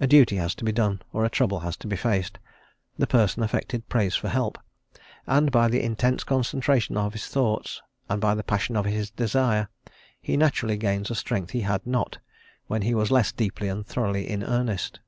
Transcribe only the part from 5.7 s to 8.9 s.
intense concentration of his thoughts, and by the passion of